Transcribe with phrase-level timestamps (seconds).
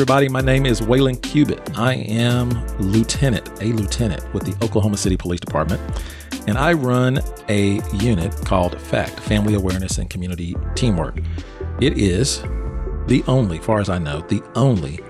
[0.00, 0.30] Everybody.
[0.30, 1.78] My name is Waylon Cubitt.
[1.78, 5.78] I am lieutenant, a lieutenant with the Oklahoma City Police Department,
[6.46, 11.18] and I run a unit called FACT, Family Awareness and Community Teamwork.
[11.82, 12.40] It is
[13.08, 15.00] the only, far as I know, the only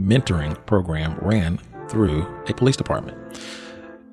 [0.00, 1.58] mentoring program ran
[1.88, 3.18] through a police department.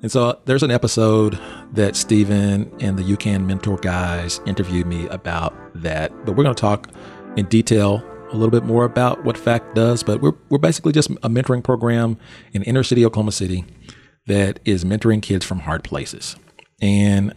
[0.02, 1.38] And so there's an episode
[1.74, 6.60] that Stephen and the UCAN Mentor guys interviewed me about that, but we're going to
[6.60, 6.90] talk
[7.36, 8.02] in detail
[8.34, 11.62] a little bit more about what FACT does, but we're, we're basically just a mentoring
[11.62, 12.18] program
[12.52, 13.64] in inner city Oklahoma City
[14.26, 16.36] that is mentoring kids from hard places.
[16.82, 17.32] And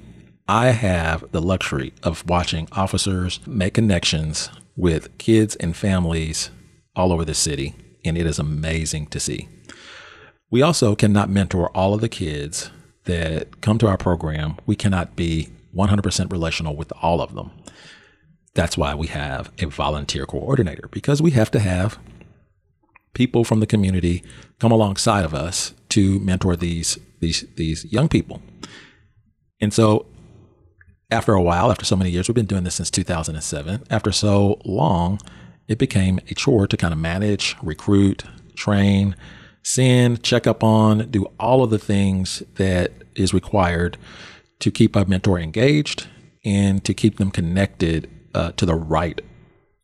[0.47, 6.49] I have the luxury of watching officers make connections with kids and families
[6.95, 9.47] all over the city, and it is amazing to see.
[10.49, 12.71] We also cannot mentor all of the kids
[13.03, 14.57] that come to our program.
[14.65, 17.51] We cannot be 100% relational with all of them.
[18.57, 21.99] That's why we have a volunteer coordinator because we have to have
[23.13, 24.23] people from the community
[24.57, 28.41] come alongside of us to mentor these these these young people.
[29.61, 30.07] And so
[31.11, 33.83] after a while, after so many years, we've been doing this since 2007.
[33.91, 35.19] After so long,
[35.67, 38.23] it became a chore to kind of manage, recruit,
[38.55, 39.15] train,
[39.61, 43.99] send, check up on, do all of the things that is required
[44.61, 46.07] to keep a mentor engaged
[46.43, 49.19] and to keep them connected uh, to the right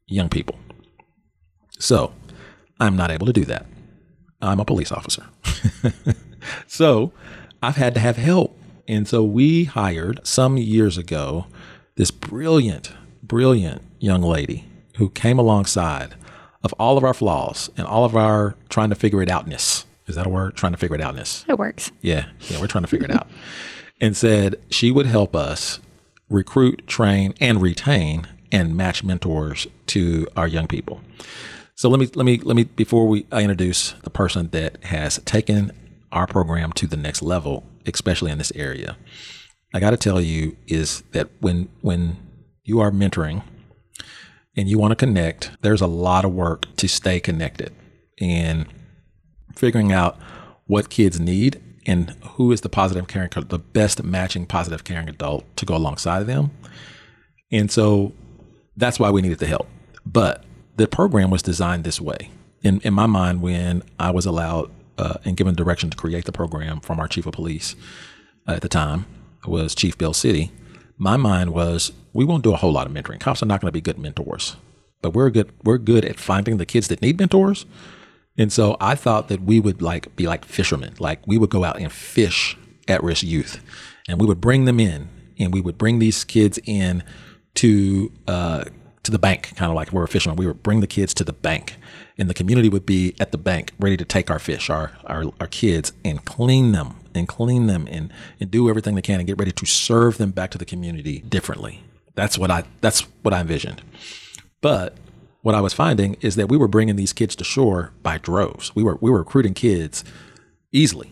[0.06, 0.58] young people.
[1.80, 2.14] So
[2.80, 3.66] I'm not able to do that.
[4.42, 5.26] I'm a police officer.
[6.67, 7.11] so
[7.61, 8.58] I've had to have help.
[8.88, 11.48] And so we hired some years ago
[11.95, 14.66] this brilliant, brilliant young lady
[14.98, 16.16] who came alongside
[16.64, 19.86] of all of our flaws and all of our trying to figure it outness.
[20.06, 20.56] Is that a word?
[20.56, 21.45] Trying to figure it outness.
[21.48, 21.92] It works.
[22.02, 22.26] Yeah.
[22.50, 22.60] Yeah.
[22.60, 23.27] We're trying to figure it out.
[24.02, 25.80] And said she would help us
[26.30, 31.02] recruit, train, and retain and match mentors to our young people.
[31.75, 35.19] So let me let me let me before we I introduce the person that has
[35.25, 35.71] taken
[36.11, 38.95] our program to the next level, especially in this area.
[39.73, 42.17] I got to tell you is that when when
[42.64, 43.41] you are mentoring
[44.55, 47.73] and you want to connect, there's a lot of work to stay connected
[48.21, 48.67] and
[49.55, 50.17] figuring out
[50.67, 55.43] what kids need and who is the positive caring the best matching positive caring adult
[55.58, 56.52] to go alongside of them.
[57.52, 58.14] And so
[58.78, 59.67] that's why we needed the help.
[60.06, 60.44] But
[60.76, 62.32] the program was designed this way.
[62.61, 66.32] In, in my mind, when I was allowed uh, and given direction to create the
[66.32, 67.76] program from our chief of police
[68.48, 69.06] uh, at the time,
[69.45, 70.52] was Chief Bill Citty,
[70.98, 73.20] my mind was we won't do a whole lot of mentoring.
[73.20, 74.56] Cops are not going to be good mentors,
[75.02, 75.52] but we're good.
[75.64, 77.66] We're good at finding the kids that need mentors.
[78.38, 81.64] And so I thought that we would like be like fishermen, like we would go
[81.64, 82.58] out and fish
[82.88, 83.62] at risk youth,
[84.08, 87.04] and we would bring them in, and we would bring these kids in
[87.55, 88.64] to uh,
[89.03, 90.37] to the bank, kind of like we're a fisherman.
[90.37, 91.75] We would bring the kids to the bank,
[92.17, 95.25] and the community would be at the bank ready to take our fish, our our,
[95.39, 99.27] our kids, and clean them and clean them and and do everything they can and
[99.27, 101.83] get ready to serve them back to the community differently.
[102.15, 103.81] That's what I that's what I envisioned.
[104.61, 104.97] But
[105.41, 108.73] what I was finding is that we were bringing these kids to shore by droves.
[108.75, 110.03] We were we were recruiting kids
[110.71, 111.11] easily.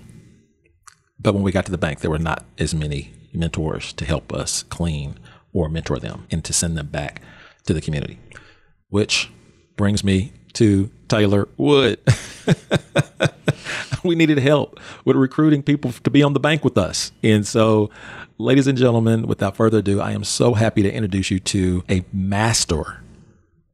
[1.20, 4.34] But when we got to the bank, there were not as many mentors to help
[4.34, 5.20] us clean
[5.54, 7.22] or mentor them and to send them back
[7.66, 8.20] to the community.
[8.90, 9.30] Which
[9.78, 12.00] brings me to Taylor Wood.
[14.04, 17.12] we needed help with recruiting people to be on the bank with us.
[17.24, 17.90] And so,
[18.38, 22.04] ladies and gentlemen, without further ado, I am so happy to introduce you to a
[22.12, 23.02] master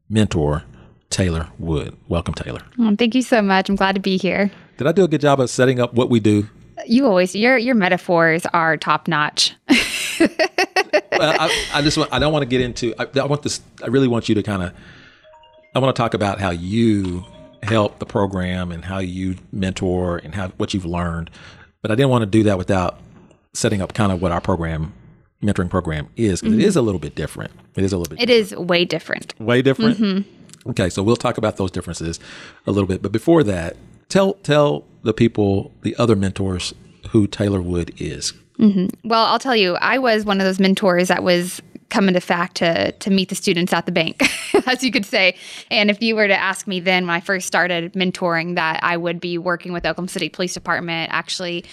[0.09, 0.63] mentor,
[1.09, 1.97] Taylor Wood.
[2.07, 2.61] Welcome, Taylor.
[2.79, 3.69] Oh, thank you so much.
[3.69, 4.51] I'm glad to be here.
[4.77, 6.47] Did I do a good job of setting up what we do?
[6.85, 9.55] You always your your metaphors are top notch.
[11.17, 13.61] well, I, I, just want, I don't want to get into, I, I want this,
[13.83, 14.73] I really want you to kind of,
[15.75, 17.25] I want to talk about how you
[17.63, 21.29] help the program and how you mentor and how, what you've learned.
[21.81, 22.99] But I didn't want to do that without
[23.53, 24.93] setting up kind of what our program,
[25.41, 26.79] mentoring program is, because mm-hmm.
[26.79, 27.51] a little bit different.
[27.75, 28.21] It is a little bit.
[28.21, 28.51] It different.
[28.51, 29.39] is way different.
[29.39, 29.97] Way different.
[29.97, 30.69] Mm-hmm.
[30.69, 30.89] Okay.
[30.89, 32.19] So we'll talk about those differences
[32.65, 33.01] a little bit.
[33.01, 33.77] But before that,
[34.09, 36.73] tell, tell the people, the other mentors
[37.09, 38.33] who Taylor Wood is.
[38.59, 39.07] Mm-hmm.
[39.07, 42.57] Well, I'll tell you, I was one of those mentors that was coming to fact
[42.57, 44.23] to to meet the students at the bank,
[44.67, 45.35] as you could say.
[45.71, 48.97] And if you were to ask me then when I first started mentoring that I
[48.97, 51.65] would be working with Oklahoma City Police Department, actually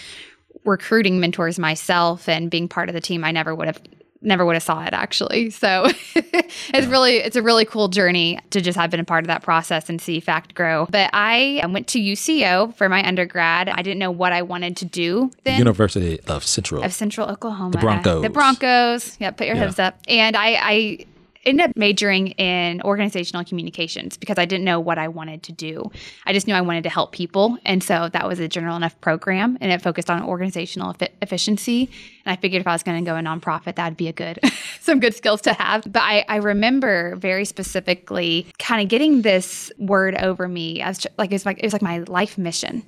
[0.64, 3.80] recruiting mentors myself and being part of the team, I never would have
[4.24, 5.50] never would have saw it actually.
[5.50, 6.90] So it's yeah.
[6.90, 9.88] really it's a really cool journey to just have been a part of that process
[9.88, 10.86] and see FACT grow.
[10.90, 13.68] But I went to UCO for my undergrad.
[13.68, 15.58] I didn't know what I wanted to do then.
[15.58, 17.72] University of Central of Central Oklahoma.
[17.72, 18.22] The Broncos.
[18.22, 19.16] The Broncos.
[19.20, 19.64] Yeah, put your yeah.
[19.64, 19.98] hooves up.
[20.08, 21.06] And I, I
[21.46, 25.90] ended up majoring in organizational communications because I didn't know what I wanted to do.
[26.26, 27.58] I just knew I wanted to help people.
[27.64, 31.90] And so that was a general enough program and it focused on organizational efficiency.
[32.24, 34.38] And I figured if I was going to go a nonprofit, that'd be a good,
[34.80, 35.90] some good skills to have.
[35.90, 41.30] But I, I remember very specifically kind of getting this word over me as like,
[41.30, 42.84] it was like, it was like my life mission.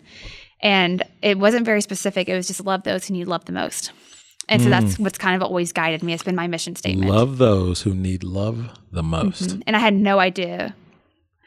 [0.61, 2.29] And it wasn't very specific.
[2.29, 3.93] It was just love those who you love the most.
[4.49, 5.01] And so that's mm.
[5.01, 6.13] what's kind of always guided me.
[6.13, 7.11] It's been my mission statement.
[7.11, 9.43] Love those who need love the most.
[9.43, 9.61] Mm-hmm.
[9.67, 10.75] And I had no idea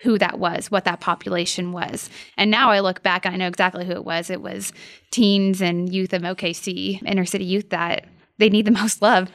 [0.01, 2.10] who that was, what that population was.
[2.38, 4.30] And now I look back and I know exactly who it was.
[4.30, 4.74] It was
[5.12, 8.06] teens and youth of OKC, inner city youth that
[8.38, 9.30] they need the most love.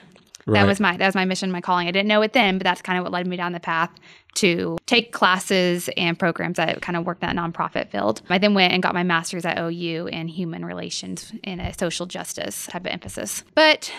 [0.46, 0.61] Right.
[0.61, 1.88] That was my that was my mission, my calling.
[1.88, 3.91] I didn't know it then, but that's kind of what led me down the path
[4.35, 8.20] to take classes and programs that kind of worked that nonprofit field.
[8.29, 12.06] I then went and got my master's at OU in human relations in a social
[12.06, 13.44] justice type of emphasis.
[13.55, 13.93] But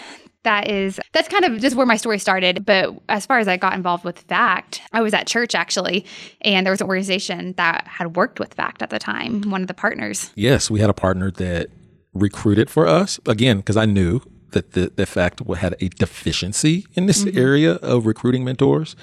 [0.44, 3.58] that is that's kind of just where my story started but as far as i
[3.58, 6.06] got involved with fact i was at church actually
[6.42, 9.68] and there was an organization that had worked with fact at the time one of
[9.68, 11.70] the partners yes we had a partner that
[12.14, 14.22] recruited for us again because i knew
[14.52, 17.38] that the, the fact we had a deficiency in this mm-hmm.
[17.38, 18.96] area of recruiting mentors.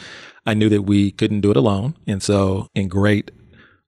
[0.46, 1.94] I knew that we couldn't do it alone.
[2.06, 3.30] And so, in great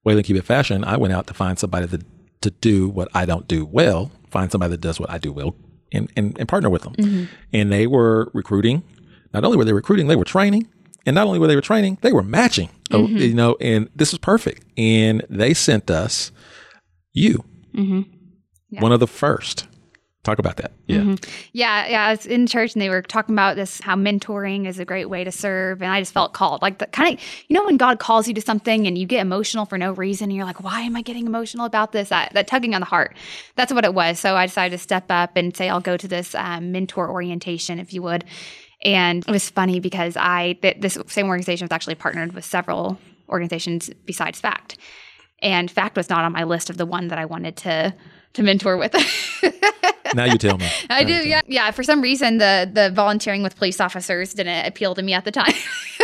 [0.04, 2.02] Wayland Cubitt fashion, I went out to find somebody that,
[2.42, 5.56] to do what I don't do well, find somebody that does what I do well,
[5.92, 6.94] and, and, and partner with them.
[6.94, 7.24] Mm-hmm.
[7.52, 8.84] And they were recruiting.
[9.32, 10.68] Not only were they recruiting, they were training.
[11.06, 12.70] And not only were they were training, they were matching.
[12.90, 13.16] Oh, mm-hmm.
[13.16, 14.64] You know, and this was perfect.
[14.78, 16.30] And they sent us
[17.12, 18.02] you, mm-hmm.
[18.70, 18.80] yeah.
[18.80, 19.66] one of the first
[20.24, 20.72] talk about that.
[20.86, 20.98] Yeah.
[20.98, 21.30] Mm-hmm.
[21.52, 21.86] Yeah.
[21.86, 22.06] Yeah.
[22.06, 25.08] I was in church and they were talking about this, how mentoring is a great
[25.10, 25.82] way to serve.
[25.82, 28.34] And I just felt called like the kind of, you know, when God calls you
[28.34, 31.02] to something and you get emotional for no reason and you're like, why am I
[31.02, 32.08] getting emotional about this?
[32.08, 33.14] That, tugging on the heart.
[33.54, 34.18] That's what it was.
[34.18, 37.78] So I decided to step up and say, I'll go to this um, mentor orientation,
[37.78, 38.24] if you would.
[38.82, 42.98] And it was funny because I, th- this same organization was actually partnered with several
[43.28, 44.76] organizations besides FACT.
[45.40, 47.94] And FACT was not on my list of the one that I wanted to
[48.34, 48.94] to mentor with.
[50.14, 50.68] now you tell me.
[50.90, 51.28] I now do.
[51.28, 51.40] Yeah.
[51.46, 51.70] Yeah.
[51.70, 55.30] For some reason, the the volunteering with police officers didn't appeal to me at the
[55.30, 55.54] time.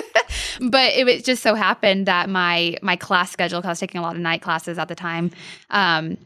[0.60, 3.98] but it was just so happened that my my class schedule, because I was taking
[3.98, 5.30] a lot of night classes at the time.
[5.70, 6.16] Um,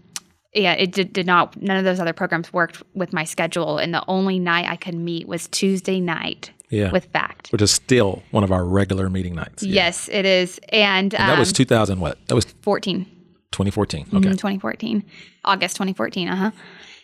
[0.53, 1.61] yeah, it did, did not.
[1.61, 4.95] None of those other programs worked with my schedule, and the only night I could
[4.95, 6.51] meet was Tuesday night.
[6.71, 6.91] Yeah.
[6.91, 9.63] with fact, which is still one of our regular meeting nights.
[9.63, 9.85] Yeah.
[9.85, 12.01] Yes, it is, and, and that was 2000.
[12.01, 12.19] What?
[12.27, 13.05] That was 14.
[13.53, 14.01] 2014.
[14.01, 14.17] Okay.
[14.17, 15.05] Mm-hmm, 2014,
[15.45, 16.29] August 2014.
[16.29, 16.51] Uh huh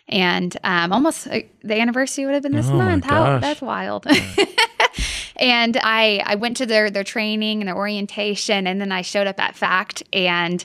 [0.07, 3.05] and um, almost uh, the anniversary would have been this oh month.
[3.05, 4.05] How that's wild.
[5.37, 9.27] and I I went to their their training and their orientation, and then I showed
[9.27, 10.63] up at Fact and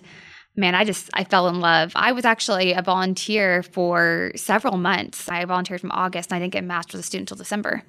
[0.56, 1.92] man, I just I fell in love.
[1.94, 5.28] I was actually a volunteer for several months.
[5.28, 7.82] I volunteered from August, and I didn't get matched with a student until December,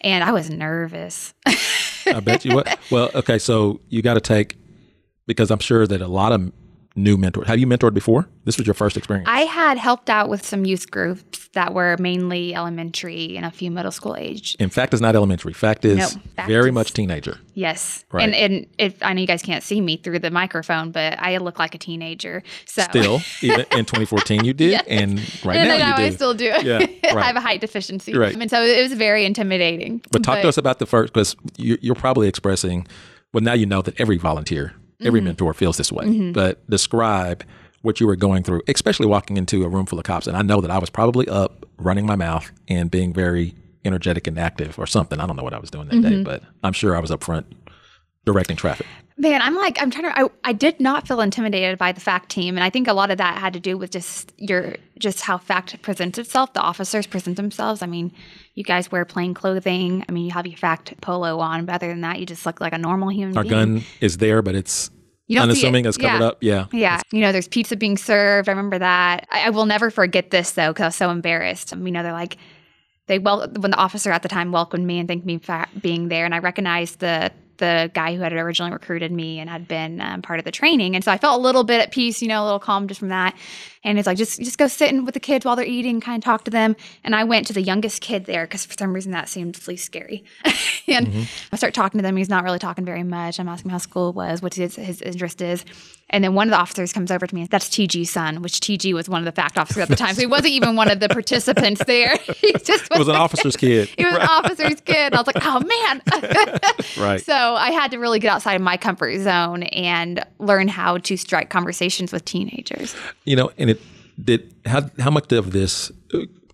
[0.00, 1.34] and I was nervous.
[2.06, 2.54] I bet you.
[2.54, 2.78] What?
[2.90, 4.56] Well, okay, so you got to take
[5.26, 6.52] because I'm sure that a lot of
[6.98, 7.44] new mentor.
[7.44, 8.28] Have you mentored before?
[8.44, 9.28] This was your first experience.
[9.30, 13.70] I had helped out with some youth groups that were mainly elementary and a few
[13.70, 14.56] middle school age.
[14.58, 15.52] In fact, it's not elementary.
[15.52, 17.38] Fact is no, fact very is, much teenager.
[17.54, 18.24] Yes, right.
[18.24, 21.38] And and if I know you guys can't see me through the microphone, but I
[21.38, 22.42] look like a teenager.
[22.66, 24.84] So still, even in 2014, you did, yes.
[24.88, 26.02] and right now, now you do.
[26.02, 26.44] I still do.
[26.44, 27.04] Yeah, right.
[27.04, 28.16] I have a height deficiency.
[28.16, 28.34] Right.
[28.34, 30.02] And so it was very intimidating.
[30.10, 32.86] But talk but, to us about the first, because you're probably expressing.
[33.32, 35.26] Well, now you know that every volunteer Every mm-hmm.
[35.26, 36.06] mentor feels this way.
[36.06, 36.32] Mm-hmm.
[36.32, 37.44] But describe
[37.82, 40.26] what you were going through, especially walking into a room full of cops.
[40.26, 44.26] And I know that I was probably up running my mouth and being very energetic
[44.26, 45.20] and active or something.
[45.20, 46.18] I don't know what I was doing that mm-hmm.
[46.18, 47.46] day, but I'm sure I was up front
[48.24, 48.86] directing traffic.
[49.16, 52.28] Man, I'm like, I'm trying to, I, I did not feel intimidated by the FACT
[52.28, 52.56] team.
[52.56, 55.38] And I think a lot of that had to do with just your, just how
[55.38, 56.52] FACT presents itself.
[56.52, 57.82] The officers present themselves.
[57.82, 58.12] I mean,
[58.58, 60.04] you guys wear plain clothing.
[60.08, 62.60] I mean, you have your fact polo on, but other than that, you just look
[62.60, 63.52] like a normal human Our being.
[63.52, 64.90] gun is there, but it's
[65.28, 65.88] you unassuming it.
[65.88, 66.26] it's covered yeah.
[66.26, 66.38] up.
[66.40, 66.66] Yeah.
[66.72, 67.00] Yeah.
[67.12, 68.48] You know, there's pizza being served.
[68.48, 69.28] I remember that.
[69.30, 71.70] I, I will never forget this though, because I was so embarrassed.
[71.70, 72.36] You know, they're like,
[73.06, 76.08] they well when the officer at the time welcomed me and thanked me for being
[76.08, 80.00] there, and I recognized the the guy who had originally recruited me and had been
[80.00, 80.94] um, part of the training.
[80.94, 83.00] And so I felt a little bit at peace, you know, a little calm just
[83.00, 83.36] from that.
[83.84, 86.20] And it's like, just, just go sit in with the kids while they're eating, kind
[86.20, 86.74] of talk to them.
[87.04, 89.84] And I went to the youngest kid there because for some reason that seemed least
[89.84, 90.24] scary.
[90.88, 91.22] and mm-hmm.
[91.52, 92.16] I start talking to them.
[92.16, 93.38] He's not really talking very much.
[93.38, 95.64] I'm asking how school was, what his, his interest is.
[96.10, 97.46] And then one of the officers comes over to me.
[97.46, 100.14] That's TG's son, which TG was one of the fact officers at the time.
[100.14, 102.16] So he wasn't even one of the participants there.
[102.38, 103.88] He just was, was an officer's kid.
[103.98, 104.22] he was right.
[104.22, 105.12] an officer's kid.
[105.12, 106.02] I was like, oh man.
[106.98, 107.20] right.
[107.20, 111.16] So I had to really get outside of my comfort zone and learn how to
[111.16, 112.94] strike conversations with teenagers.
[113.24, 113.80] You know, and it
[114.22, 115.90] did how how much of this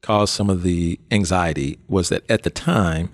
[0.01, 3.11] caused some of the anxiety was that at the time,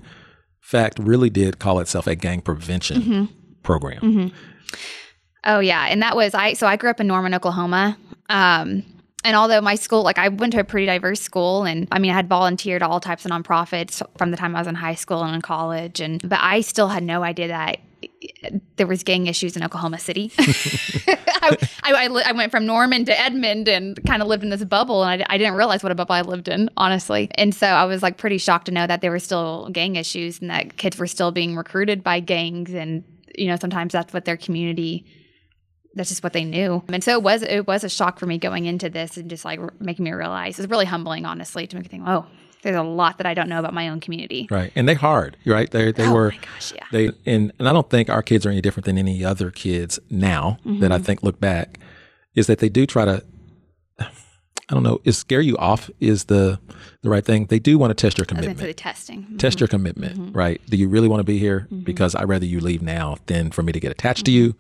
[0.60, 3.24] FACT really did call itself a gang prevention mm-hmm.
[3.62, 4.00] program.
[4.00, 4.36] Mm-hmm.
[5.44, 6.52] Oh yeah, and that was I.
[6.54, 7.96] So I grew up in Norman, Oklahoma.
[8.28, 8.84] Um,
[9.22, 12.10] and although my school, like I went to a pretty diverse school, and I mean,
[12.10, 15.22] I had volunteered all types of nonprofits from the time I was in high school
[15.22, 17.80] and in college, and but I still had no idea that
[18.76, 20.32] there was gang issues in Oklahoma City.
[20.38, 25.02] I, I, I, went from Norman to Edmond and kind of lived in this bubble,
[25.04, 27.30] and I, I, didn't realize what a bubble I lived in, honestly.
[27.34, 30.40] And so I was like pretty shocked to know that there were still gang issues
[30.40, 33.04] and that kids were still being recruited by gangs, and
[33.36, 35.04] you know sometimes that's what their community
[35.94, 36.82] that's just what they knew.
[36.88, 39.44] And so it was it was a shock for me going into this and just
[39.44, 42.26] like making me realize it was really humbling, honestly, to make me think, oh,
[42.62, 44.46] there's a lot that I don't know about my own community.
[44.50, 45.70] Right, and they hard, right?
[45.70, 46.86] They they oh were, gosh, yeah.
[46.92, 49.98] They and and I don't think our kids are any different than any other kids
[50.10, 50.80] now mm-hmm.
[50.80, 51.78] that I think look back,
[52.34, 53.24] is that they do try to.
[53.98, 55.00] I don't know.
[55.02, 56.60] Is scare you off is the
[57.02, 57.46] the right thing.
[57.46, 58.58] They do want to test your commitment.
[58.58, 59.22] the testing.
[59.22, 59.36] Mm-hmm.
[59.38, 60.32] Test your commitment, mm-hmm.
[60.32, 60.60] right?
[60.68, 61.62] Do you really want to be here?
[61.62, 61.80] Mm-hmm.
[61.80, 64.54] Because I'd rather you leave now than for me to get attached to you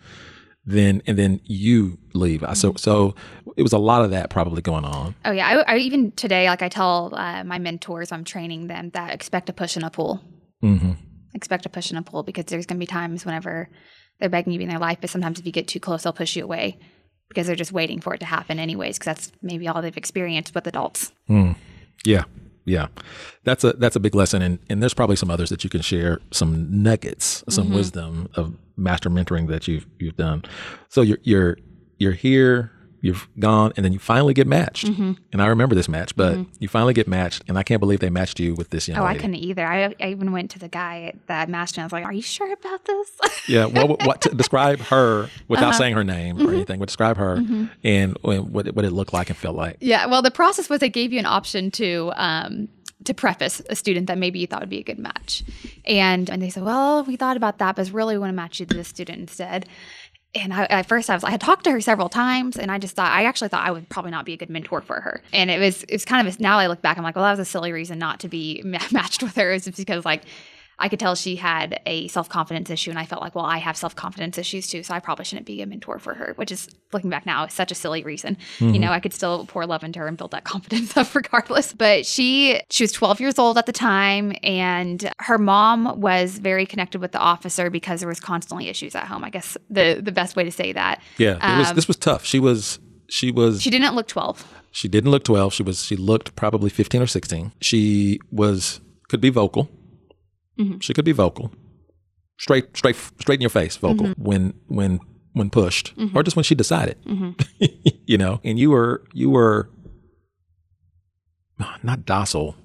[0.64, 2.40] then and then you leave.
[2.40, 2.54] Mm-hmm.
[2.54, 3.14] So so
[3.56, 5.14] it was a lot of that probably going on.
[5.24, 8.90] Oh yeah, I, I even today like I tell uh, my mentors I'm training them
[8.90, 10.20] that expect a push and a pull.
[10.62, 10.92] Mm-hmm.
[11.34, 13.68] Expect a push and a pull because there's going to be times whenever
[14.18, 16.36] they're begging you in their life, but sometimes if you get too close, they'll push
[16.36, 16.78] you away
[17.28, 20.54] because they're just waiting for it to happen anyways because that's maybe all they've experienced
[20.54, 21.12] with adults.
[21.28, 21.56] Mm.
[22.04, 22.24] Yeah,
[22.70, 22.86] yeah,
[23.44, 25.80] that's a that's a big lesson, and and there's probably some others that you can
[25.80, 27.74] share some nuggets, some mm-hmm.
[27.74, 30.44] wisdom of master mentoring that you've you've done.
[30.88, 31.58] So you're you're
[31.98, 32.70] you're here,
[33.00, 34.86] you've gone, and then you finally get matched.
[34.86, 35.12] Mm-hmm.
[35.32, 36.50] And I remember this match, but mm-hmm.
[36.58, 38.98] you finally get matched, and I can't believe they matched you with this young.
[38.98, 39.18] Oh, lady.
[39.18, 39.66] I couldn't either.
[39.66, 41.82] I, I even went to the guy that matched me.
[41.82, 43.10] I was like, "Are you sure about this?"
[43.48, 43.66] yeah.
[43.66, 45.78] Well, what, what to describe her without uh-huh.
[45.78, 46.54] saying her name or mm-hmm.
[46.54, 46.80] anything?
[46.80, 47.66] But describe her mm-hmm.
[47.84, 49.76] and what it, what it looked like and felt like.
[49.80, 50.06] Yeah.
[50.06, 52.12] Well, the process was they gave you an option to.
[52.16, 52.68] Um,
[53.04, 55.42] to preface a student that maybe you thought would be a good match.
[55.86, 58.60] And and they said, well, we thought about that, but really we want to match
[58.60, 59.66] you to this student instead.
[60.34, 62.78] And I, at first, I was I had talked to her several times, and I
[62.78, 65.20] just thought I actually thought I would probably not be a good mentor for her.
[65.32, 67.40] And it was it's kind of now I look back, I'm like, well, that was
[67.40, 69.52] a silly reason not to be matched with her.
[69.52, 70.22] Is because like
[70.80, 73.58] I could tell she had a self confidence issue, and I felt like, well, I
[73.58, 76.32] have self confidence issues too, so I probably shouldn't be a mentor for her.
[76.36, 78.36] Which is looking back now, is such a silly reason.
[78.58, 78.74] Mm-hmm.
[78.74, 81.72] You know, I could still pour love into her and build that confidence up regardless.
[81.72, 86.66] But she she was 12 years old at the time, and her mom was very
[86.66, 89.22] connected with the officer because there was constantly issues at home.
[89.24, 91.02] I guess the the best way to say that.
[91.18, 92.24] Yeah, um, was, this was tough.
[92.24, 92.78] She was
[93.10, 96.70] she was she didn't look 12 she didn't look 12 she was she looked probably
[96.70, 99.68] 15 or 16 she was could be vocal
[100.58, 100.78] Mm-hmm.
[100.78, 101.52] She could be vocal,
[102.38, 104.22] straight, straight, straight in your face, vocal mm-hmm.
[104.22, 105.00] when when
[105.32, 106.16] when pushed, mm-hmm.
[106.16, 107.02] or just when she decided.
[107.04, 107.64] Mm-hmm.
[108.06, 109.70] you know, and you were you were
[111.82, 112.56] not docile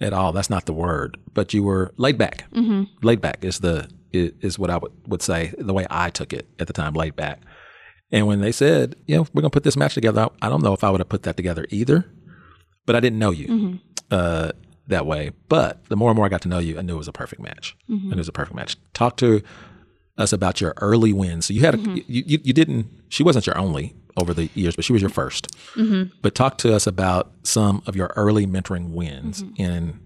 [0.00, 0.32] at all.
[0.32, 2.50] That's not the word, but you were laid back.
[2.52, 2.84] Mm-hmm.
[3.02, 6.48] Laid back is the is what I would, would say the way I took it
[6.58, 6.94] at the time.
[6.94, 7.40] Laid back.
[8.12, 10.48] And when they said, you know, we're going to put this match together, I, I,
[10.48, 12.04] don't know if I would have put that together either,
[12.86, 13.48] but I didn't know you.
[13.48, 13.76] Mm-hmm.
[14.10, 14.52] Uh,
[14.86, 15.32] that way.
[15.48, 17.12] But the more and more I got to know you, I knew it was a
[17.12, 17.76] perfect match.
[17.88, 18.06] Mm-hmm.
[18.06, 18.76] I knew it was a perfect match.
[18.92, 19.42] Talk to
[20.16, 21.46] us about your early wins.
[21.46, 21.96] So you had a, mm-hmm.
[22.06, 25.10] you, you, you didn't she wasn't your only over the years, but she was your
[25.10, 26.02] 1st mm-hmm.
[26.22, 29.62] But talk to us about some of your early mentoring wins mm-hmm.
[29.62, 30.00] and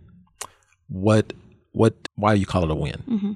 [0.89, 1.33] what
[1.73, 3.03] what why you call it a win.
[3.09, 3.33] Mm-hmm.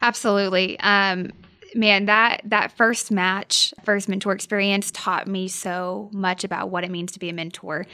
[0.00, 0.78] Absolutely.
[0.80, 1.32] Um,
[1.74, 6.90] man, that that first match, first mentor experience taught me so much about what it
[6.90, 7.86] means to be a mentor.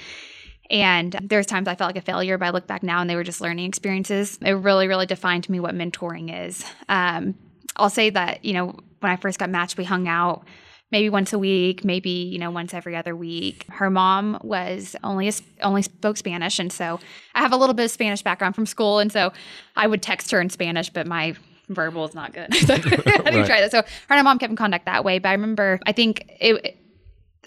[0.73, 3.15] And there's times I felt like a failure, but I look back now and they
[3.15, 4.39] were just learning experiences.
[4.41, 6.65] It really, really defined to me what mentoring is.
[6.89, 7.35] Um,
[7.77, 10.45] I'll say that, you know, when I first got matched, we hung out
[10.91, 13.65] maybe once a week, maybe you know once every other week.
[13.69, 17.01] Her mom was only a, only spoke Spanish, and so
[17.35, 19.33] I have a little bit of Spanish background from school, and so
[19.75, 21.35] I would text her in Spanish, but my
[21.69, 22.55] verbal is not good.
[22.55, 23.47] so I didn't right.
[23.47, 23.71] try that.
[23.71, 25.19] So her and my mom kept in contact that way.
[25.19, 26.79] But I remember, I think it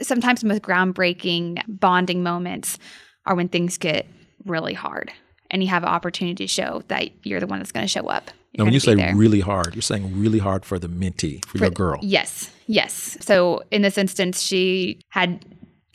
[0.02, 2.78] sometimes the most groundbreaking bonding moments
[3.26, 4.08] are when things get
[4.46, 5.12] really hard
[5.52, 8.08] and you have an opportunity to show that you're the one that's going to show
[8.08, 8.32] up.
[8.54, 9.16] You're Now, when you say there.
[9.16, 12.00] really hard, you're saying really hard for the mentee, for, your girl.
[12.02, 13.18] Yes, yes.
[13.22, 15.46] So in this instance, she had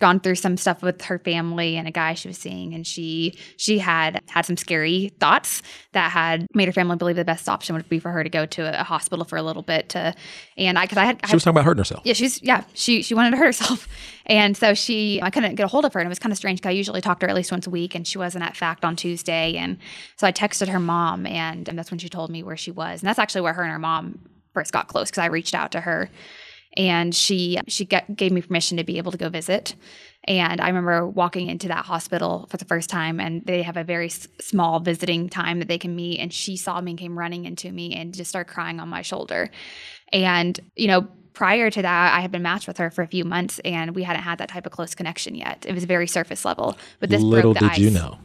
[0.01, 3.35] gone through some stuff with her family and a guy she was seeing, and she
[3.57, 7.77] she had had some scary thoughts that had made her family believe the best option
[7.77, 10.15] would be for her to go to a hospital for a little bit to,
[10.57, 12.03] and I because I had, I She was talking about hurting herself.
[12.05, 13.87] yeah, she's yeah, she she wanted to hurt herself,
[14.27, 16.37] and so she I couldn't get a hold of her, and it was kind of
[16.39, 18.45] strange because I usually talk to her at least once a week, and she wasn't
[18.45, 19.77] at Fact on Tuesday, and
[20.17, 23.03] so I texted her mom, and, and that's when she told me where she was,
[23.03, 24.19] and that's actually where her and her mom
[24.55, 26.11] first got close because I reached out to her,
[26.77, 29.75] and she she gave me permission to be able to go visit.
[30.25, 33.85] And I remember walking into that hospital for the first time, and they have a
[33.85, 36.21] very s- small visiting time that they can meet.
[36.21, 39.01] And she saw me and came running into me and just started crying on my
[39.01, 39.51] shoulder.
[40.13, 43.25] And, you know, prior to that, I had been matched with her for a few
[43.25, 45.65] months and we hadn't had that type of close connection yet.
[45.67, 46.77] It was very surface level.
[46.99, 48.19] But this Little broke the did you know.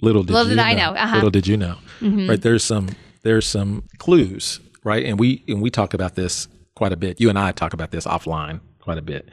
[0.00, 0.62] Little did Little did know.
[0.62, 1.14] I know, uh-huh.
[1.16, 1.76] Little did you know.
[2.00, 2.28] Mhm.
[2.28, 2.88] Right there's some
[3.22, 5.04] there's some clues, right?
[5.04, 7.20] And we and we talk about this quite a bit.
[7.20, 9.28] You and I talk about this offline quite a bit.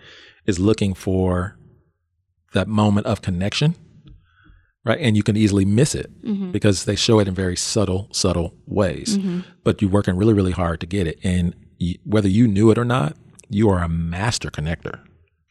[0.48, 1.58] Is looking for
[2.54, 3.76] that moment of connection,
[4.84, 5.00] right?
[5.00, 6.52] And you can easily miss it Mm-hmm.
[6.52, 9.18] because they show it in very subtle, subtle ways.
[9.64, 11.20] But you're working really, really hard to get it.
[11.24, 11.56] And
[12.06, 13.16] whether you knew it or not,
[13.50, 15.00] you are a master connector.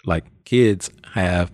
[0.05, 1.51] Like kids have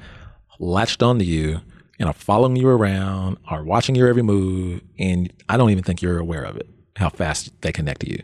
[0.59, 1.61] latched onto you
[2.01, 6.01] and are following you around, are watching your every move, and I don't even think
[6.01, 8.23] you're aware of it, how fast they connect to you.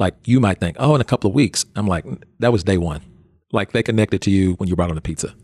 [0.00, 1.66] Like you might think, oh, in a couple of weeks.
[1.76, 2.06] I'm like,
[2.38, 3.02] that was day one.
[3.52, 5.34] Like they connected to you when you brought them the pizza.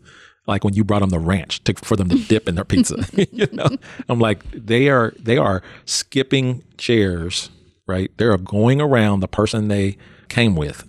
[0.47, 3.07] Like when you brought them the ranch to, for them to dip in their pizza.
[3.31, 3.67] you know,
[4.09, 7.51] I'm like, they are they are skipping chairs,
[7.85, 8.11] right?
[8.17, 9.97] They are going around the person they
[10.27, 10.87] came with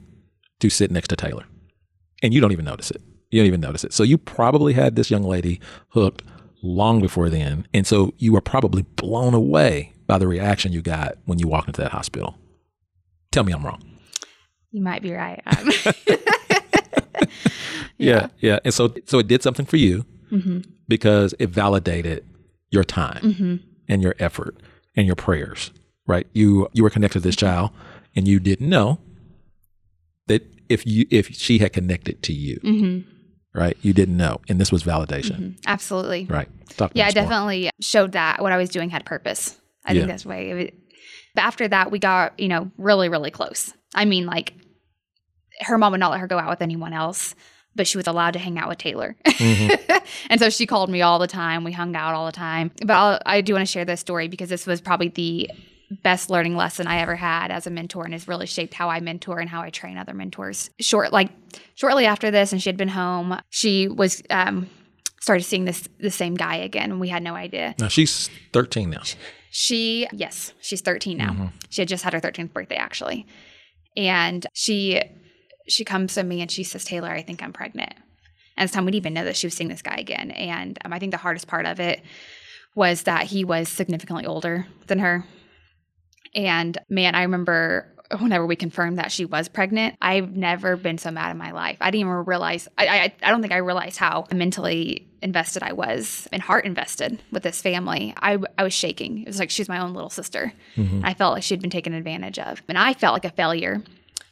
[0.60, 1.44] to sit next to Taylor,
[2.22, 3.02] and you don't even notice it.
[3.30, 3.92] You don't even notice it.
[3.92, 5.60] So you probably had this young lady
[5.90, 6.22] hooked
[6.62, 11.18] long before then, and so you were probably blown away by the reaction you got
[11.26, 12.38] when you walked into that hospital.
[13.30, 13.82] Tell me I'm wrong.
[14.70, 15.42] You might be right.
[15.46, 15.70] Um,
[17.98, 18.60] Yeah, yeah.
[18.64, 22.24] And so so it did something for you mhm, because it validated
[22.70, 23.60] your time mhm.
[23.88, 24.56] and your effort
[24.96, 25.72] and your prayers.
[26.06, 26.26] Right?
[26.32, 27.70] You you were connected to this child
[28.14, 28.98] and you didn't know
[30.28, 33.04] that if you if she had connected to you, Mhm.
[33.52, 33.76] right?
[33.82, 34.40] You didn't know.
[34.48, 35.56] And this was validation.
[35.66, 36.26] Absolutely.
[36.30, 36.48] Right.
[36.76, 37.24] Talk Yeah, I us more.
[37.24, 39.58] definitely showed that what I was doing had purpose.
[39.84, 40.00] I Yeah.
[40.02, 40.36] think that's why.
[40.36, 40.66] It was,
[41.34, 43.72] but after that, we got you know really really close.
[43.94, 44.54] I mean, like
[45.60, 47.34] her mom would not let her go out with anyone else,
[47.74, 49.16] but she was allowed to hang out with Taylor.
[49.26, 50.02] Mhm.
[50.30, 51.64] and so she called me all the time.
[51.64, 52.70] We hung out all the time.
[52.80, 55.50] But I'll, I do want to share this story because this was probably the
[56.02, 59.00] best learning lesson I ever had as a mentor and has really shaped how I
[59.00, 60.70] mentor and how I train other mentors.
[60.80, 61.30] Short like
[61.76, 64.68] shortly after this and she had been home, she was um
[65.20, 67.74] started seeing this the same guy again and we had no idea.
[67.78, 69.02] Now she's 13 now.
[69.50, 71.32] She yes, she's 13 now.
[71.32, 71.52] Mhm.
[71.70, 73.26] She had just had her 13th birthday actually.
[73.96, 75.00] And she
[75.68, 77.94] she comes to me and she says, "Taylor, I think I'm pregnant."
[78.56, 80.30] And this time we didn't even know that she was seeing this guy again.
[80.32, 82.02] And um, I think the hardest part of it
[82.74, 85.24] was that he was significantly older than her.
[86.34, 91.10] And man, I remember whenever we confirmed that she was pregnant, I've never been so
[91.10, 91.76] mad in my life.
[91.80, 95.72] I didn't even realize, I, I, I don't think I realized how mentally invested I
[95.72, 98.14] was and heart invested with this family.
[98.22, 99.22] I, I was shaking.
[99.22, 100.52] It was like she's my own little sister.
[100.76, 101.02] Mhm.
[101.04, 102.62] I felt like she'd been taken advantage of.
[102.68, 103.82] And I felt like a failure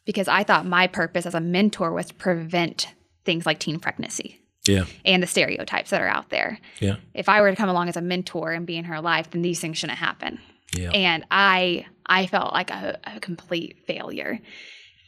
[0.04, 4.40] because I thought my purpose as a mentor was to prevent things like teen pregnancy
[4.66, 4.84] Yeah.
[5.04, 6.60] and the stereotypes that are out there.
[6.78, 6.96] Yeah.
[7.12, 9.42] If I were to come along as a mentor and be in her life, then
[9.42, 10.38] these things shouldn't happen.
[10.74, 10.90] Yeah.
[10.90, 14.40] And I I felt like a, a complete failure.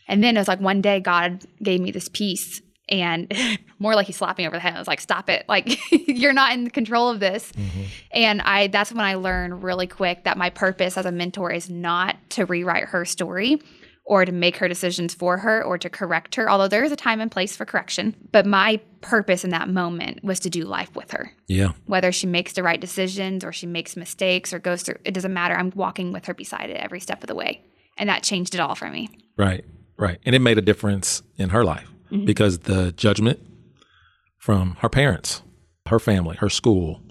[0.07, 3.33] And then it was like one day God gave me this peace and
[3.79, 4.75] more like he slapped me over the head.
[4.75, 5.45] I was like, stop it.
[5.49, 7.53] Like you're not in control of this.
[7.53, 7.87] Mhm.
[8.13, 11.69] And I that's when I learned really quick that my purpose as a mentor is
[11.69, 13.61] not to rewrite her story
[14.09, 16.97] or to make her decisions for her or to correct her, although there is a
[16.97, 18.15] time and place for correction.
[18.33, 21.31] But my purpose in that moment was to do life with her.
[21.47, 21.73] Yeah.
[21.85, 25.35] Whether she makes the right decisions or she makes mistakes or goes through it doesn't
[25.35, 25.55] matter.
[25.55, 27.63] I'm walking with her beside it every step of the way.
[27.99, 29.11] And that changed it all for me.
[29.37, 29.65] Right.
[29.99, 30.19] Right.
[30.25, 32.25] And it made a difference in her life Mm-hmm.
[32.25, 33.39] because the judgment
[34.39, 35.43] from her parents,
[35.89, 37.03] her family, her school,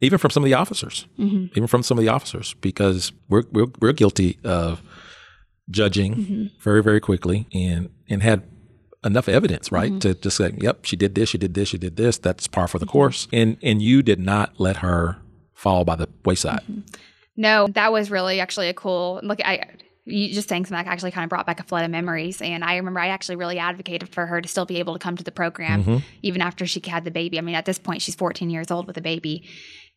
[0.00, 1.46] even from some of the officers, Mm-hmm.
[1.54, 4.80] even from some of the officers, because we're, we're, we're guilty of
[5.70, 6.44] judging Mm-hmm.
[6.60, 8.42] very, very quickly and, and had
[9.04, 9.90] enough evidence, right?
[9.90, 9.98] Mm-hmm.
[10.00, 12.18] To just say, yep, she did this, she did this, she did this.
[12.18, 12.70] That's par Mm-hmm.
[12.72, 13.28] for the course.
[13.32, 15.16] And, and you did not let her
[15.54, 16.60] fall by the wayside.
[16.62, 16.80] Mm-hmm.
[17.36, 19.40] No, that was really actually a cool look.
[19.44, 19.64] I
[20.08, 22.40] you just saying something that actually kind of brought back a flood of memories.
[22.40, 25.16] And I remember I actually really advocated for her to still be able to come
[25.16, 26.02] to the program Mhm.
[26.22, 27.38] even after she had the baby.
[27.38, 29.42] I mean, at this point, she's 14 years old with a baby.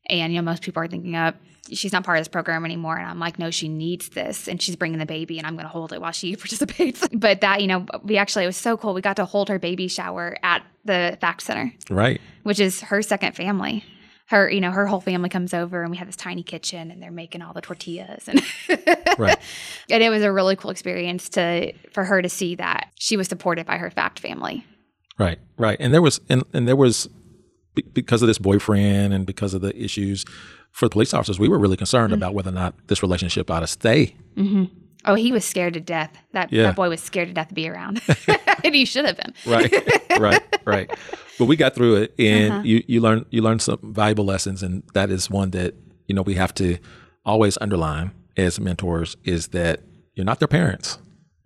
[0.07, 1.35] And, you know, most people are thinking of,
[1.71, 2.97] she's not part of this program anymore.
[2.97, 4.47] And I'm like, no, she needs this.
[4.47, 7.07] And she's bringing the baby and I'm going to hold it while she participates.
[7.13, 8.93] but that, you know, we actually, it was so cool.
[8.93, 11.73] We got to hold her baby shower at the FACT Center.
[11.89, 12.21] Right.
[12.43, 13.83] Which is her second family.
[14.27, 17.01] Her, you know, her whole family comes over and we have this tiny kitchen and
[17.01, 18.43] they're making all the tortillas and
[19.17, 19.39] right.
[19.89, 23.27] And it was a really cool experience to for her to see that she was
[23.27, 24.63] supported by her FACT family.
[25.17, 25.77] Right, right.
[25.79, 27.09] And there was and, and there was
[27.81, 30.25] because of this boyfriend and because of the issues
[30.71, 32.21] for the police officers, we were really concerned mm-hmm.
[32.21, 34.15] about whether or not this relationship ought to stay.
[34.35, 34.65] Mm-hmm.
[35.05, 36.11] Oh, he was scared to death.
[36.33, 36.63] That yeah.
[36.63, 38.01] that boy was scared to death to be around,
[38.63, 39.33] and he should have been.
[39.45, 39.73] right,
[40.19, 40.91] right, right.
[41.37, 42.63] But we got through it, and uh-huh.
[42.63, 45.75] you you learn you learn some valuable lessons, and that is one that
[46.07, 46.77] you know we have to
[47.25, 49.81] always underline as mentors is that
[50.15, 50.97] you're not their parents.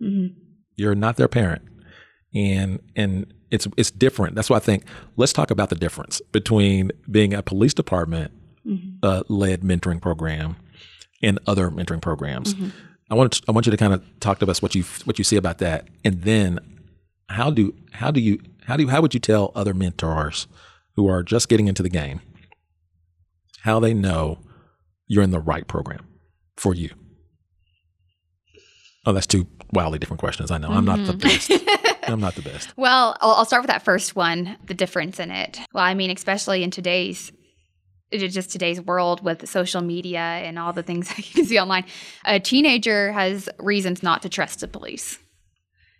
[0.02, 0.38] Mm-hmm.
[0.74, 1.62] You're not their parent,
[2.34, 4.34] and and it's it's different.
[4.34, 4.84] That's why I think
[5.16, 8.32] let's talk about the difference between being a police department
[8.66, 8.96] mm-hmm.
[9.02, 10.56] uh, led mentoring program
[11.22, 12.54] and other mentoring programs.
[12.54, 12.68] Mm-hmm.
[13.10, 15.18] I want to, I want you to kind of talk to us what you what
[15.18, 16.58] you see about that, and then
[17.28, 20.46] how do how do you how do you, how would you tell other mentors
[20.96, 22.20] who are just getting into the game
[23.60, 24.38] how they know
[25.06, 26.06] you're in the right program
[26.56, 26.90] for you?
[29.06, 30.50] Oh, that's two wildly different questions.
[30.50, 30.68] I know.
[30.68, 30.76] Mm-hmm.
[30.76, 31.58] I'm not the mm-hmm.
[31.58, 31.80] best.
[32.06, 32.72] I'm not the best.
[32.76, 35.58] Well, I'll, I'll start with that first one, the difference in it.
[35.72, 37.32] Well, I mean, especially in today's
[38.18, 41.84] just today's world with social media and all the things that you can see online,
[42.24, 45.18] a teenager has reasons not to trust the police.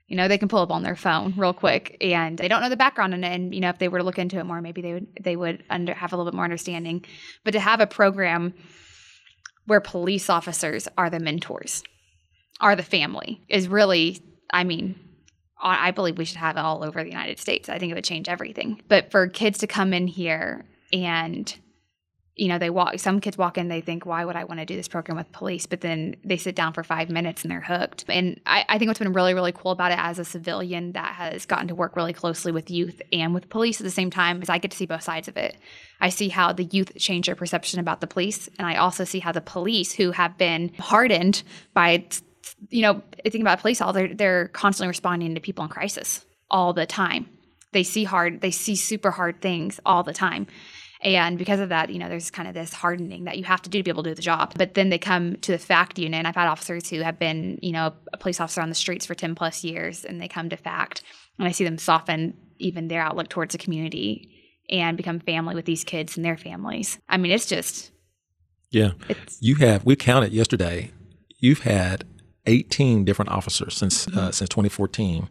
[0.06, 2.68] You know, they can pull up on their phone real quick and they don't know
[2.68, 3.14] the background.
[3.14, 5.34] And, you know, if they were to look into it more, maybe they would they
[5.34, 7.04] would under, have a little bit more understanding.
[7.42, 8.52] But to have a program
[9.66, 11.82] where police officers are the mentors,
[12.60, 14.20] are the family, is really,
[14.52, 14.94] I mean,
[15.64, 17.68] I believe we should have it all over the United States.
[17.68, 18.82] I think it would change everything.
[18.88, 21.54] But for kids to come in here and
[22.36, 24.66] you know, they walk, some kids walk in, they think, why would I want to
[24.66, 25.66] do this program with police?
[25.66, 28.04] But then they sit down for five minutes and they're hooked.
[28.08, 31.14] And I, I, think what's been really, really cool about it as a civilian that
[31.14, 34.42] has gotten to work really closely with youth and with police at the same time
[34.42, 35.56] is I get to see both sides of it.
[36.00, 38.48] I see how the youth change their perception about the police.
[38.58, 42.04] And I also see how the police who have been hardened by,
[42.70, 46.72] you know, thinking about police, all they're, they're constantly responding to people in crisis all
[46.72, 47.28] the time.
[47.72, 50.46] They see hard, they see super hard things all the time.
[51.04, 53.70] And because of that, you know, there's kind of this hardening that you have to
[53.70, 54.54] do to be able to do the job.
[54.56, 56.16] But then they come to the FACT unit.
[56.16, 59.04] And I've had officers who have been, you know, a police officer on the streets
[59.04, 61.02] for 10 plus years and they come to FACT
[61.38, 64.30] and I see them soften even their outlook towards the community
[64.70, 66.98] and become family with these kids and their families.
[67.08, 67.90] I mean, it's just.
[68.70, 68.92] Yeah.
[69.08, 70.90] It's, you have, we counted yesterday,
[71.38, 72.04] you've had
[72.46, 74.18] 18 different officers since, uh, mm-hmm.
[74.18, 75.28] uh, since 2014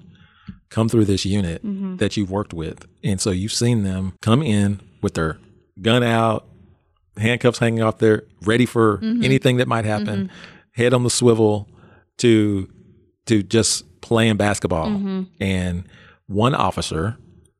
[0.69, 1.97] come through this unit mm-hmm.
[1.97, 2.85] that you've worked with.
[3.03, 5.37] And so you've seen them come in with their
[5.81, 6.47] gun out,
[7.17, 9.23] handcuffs hanging off there, ready for mm-hmm.
[9.23, 10.81] anything that might happen, mm-hmm.
[10.81, 11.69] head on the swivel
[12.17, 12.69] to
[13.25, 14.87] to just playing basketball.
[14.87, 15.23] Mm-hmm.
[15.39, 15.87] And
[16.27, 17.17] one officer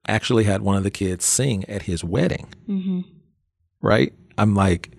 [0.07, 2.47] actually had one of the kids sing at his wedding.
[2.67, 3.01] Mm-hmm.
[3.81, 4.13] Right?
[4.37, 4.91] I'm like,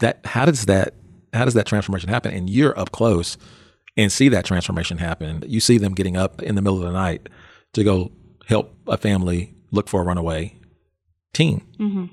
[0.00, 0.24] that.
[0.24, 0.94] How does that?
[1.32, 2.34] How does that transformation happen?
[2.34, 3.36] And you're up close
[4.00, 5.44] and see that transformation happen.
[5.46, 7.28] You see them getting up in the middle of the night
[7.74, 8.10] to go
[8.46, 10.56] help a family look for a runaway
[11.32, 11.62] teen.
[11.78, 12.06] Mm-hmm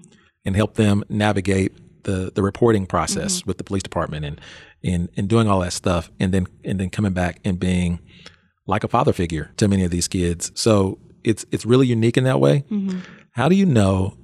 [0.47, 1.73] and help them navigate
[2.04, 3.50] the the reporting process mm-hmm.
[3.50, 4.41] with the police department and
[4.84, 8.00] and and doing all that stuff and then and then coming back and being
[8.65, 10.52] like a father figure to many of these kids.
[10.56, 12.63] So it's it's really unique in that way.
[12.71, 13.00] Mm-hmm.
[13.32, 14.17] How do you know?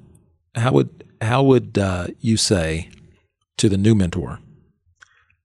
[0.55, 2.89] How would how would uh, you say
[3.57, 4.39] to the new mentor?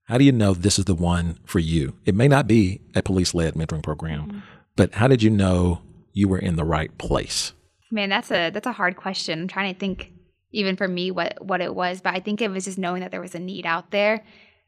[0.09, 1.93] How do you know this is the one for you?
[2.05, 4.39] It may not be a police led mentoring program, mm-hmm.
[4.75, 5.81] but how did you know
[6.13, 7.53] you were in the right place?
[7.91, 9.41] Man, that's a that's a hard question.
[9.41, 10.11] I'm trying to think
[10.51, 13.11] even for me what what it was but i think it was just knowing that
[13.11, 14.23] there was a need out there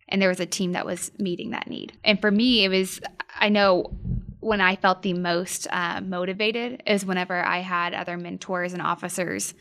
[0.09, 2.99] and there was a team that was meeting that need and for me it was
[3.39, 3.91] i know
[4.39, 9.53] when i felt the most uh, motivated is whenever i had other mentors and officers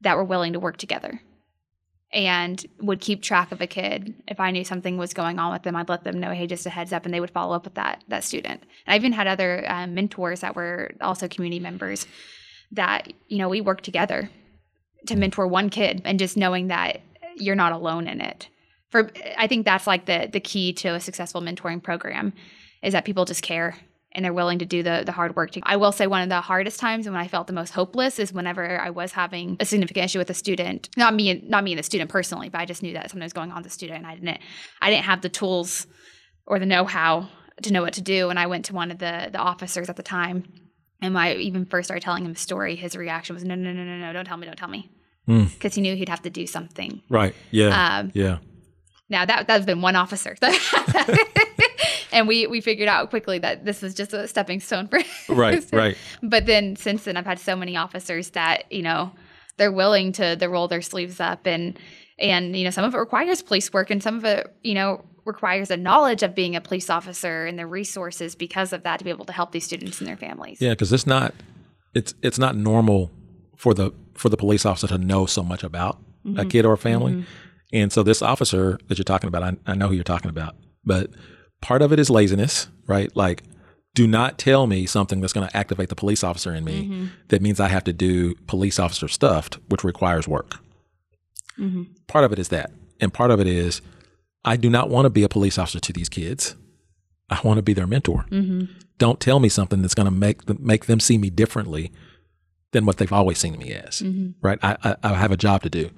[0.00, 1.20] that were willing to work together
[2.14, 4.14] and would keep track of a kid.
[4.28, 6.64] If i knew something was going on with them i'd let them know hey just
[6.64, 8.62] a heads up and they would follow up with that that student.
[8.86, 12.06] And i even had other uh, mentors that were also community members
[12.72, 14.30] that you know we worked together
[15.06, 17.00] to mentor one kid and just knowing that
[17.36, 18.48] you're not alone in it.
[18.90, 22.32] For I think that's like the the key to a successful mentoring program
[22.82, 23.76] is that people just care
[24.14, 25.52] and they're willing to do the the hard work.
[25.52, 27.70] To, I will say one of the hardest times and when I felt the most
[27.70, 30.88] hopeless is whenever I was having a significant issue with a student.
[30.96, 33.32] Not me, not me and the student personally, but I just knew that something was
[33.32, 34.38] going on with the student, and I didn't
[34.80, 35.86] I didn't have the tools
[36.46, 37.28] or the know how
[37.62, 38.30] to know what to do.
[38.30, 40.44] And I went to one of the the officers at the time,
[41.00, 43.72] and when I even first started telling him the story, his reaction was, "No, no,
[43.72, 44.12] no, no, no!
[44.12, 44.46] Don't tell me!
[44.46, 44.90] Don't tell me!"
[45.26, 47.02] because he knew he'd have to do something.
[47.08, 47.34] Right.
[47.50, 47.98] Yeah.
[47.98, 48.38] Um, yeah.
[49.08, 50.36] Now that that's been one officer,
[52.14, 55.64] and we we figured out quickly that this was just a stepping stone for Right.
[55.72, 55.96] Right.
[56.22, 59.12] But then since then, I've had so many officers that you know
[59.56, 61.78] they're willing to to roll their sleeves up and
[62.18, 65.04] and you know some of it requires police work and some of it you know
[65.24, 69.04] requires a knowledge of being a police officer and the resources because of that to
[69.04, 70.60] be able to help these students and their families.
[70.60, 71.34] Yeah, because it's not
[71.94, 73.10] it's it's not normal
[73.56, 76.48] for the for the police officer to know so much about a mm-hmm.
[76.48, 77.12] kid or a family.
[77.12, 77.22] Mm-hmm.
[77.72, 80.54] And so this officer that you're talking about, I, I know who you're talking about,
[80.84, 81.10] but
[81.64, 83.10] part of it is laziness, right?
[83.16, 83.42] Like,
[83.94, 87.06] do not tell me something that's going to activate the police officer in me mm-hmm.
[87.28, 90.56] that means I have to do police officer stuff, which requires work.
[91.58, 91.84] Mm-hmm.
[92.06, 92.70] Part of it is that.
[93.00, 93.80] And part of it is
[94.44, 96.54] I do not want to be a police officer to these kids.
[97.30, 98.26] I want to be their mentor.
[98.30, 98.64] Mm-hmm.
[98.98, 101.90] Don't tell me something that's going to make them, make them see me differently
[102.72, 104.02] than what they've always seen me as.
[104.42, 104.58] Right?
[104.62, 105.90] I, I, I have a job to do,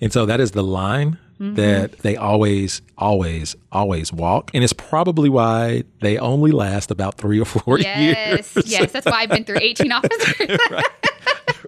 [0.00, 5.28] and so that is the line that they always, always, always walk, and it's probably
[5.28, 8.52] why they only last about three or four Yes, years.
[8.56, 8.92] yes, Yes.
[8.92, 10.58] that's why I've been through 18 officers.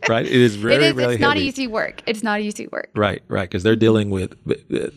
[0.09, 0.27] right?
[0.27, 0.95] It is very, it is.
[0.95, 1.47] really It's not heavy.
[1.47, 2.03] easy work.
[2.07, 2.91] It's not easy work.
[2.95, 4.35] Right, right, because they're dealing with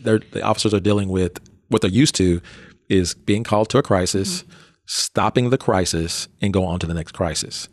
[0.02, 2.40] they're the officers are dealing with what they're used to
[2.88, 4.52] is being called to a crisis, Mm-hmm.
[4.86, 7.68] stopping the crisis, and go on to the next crisis.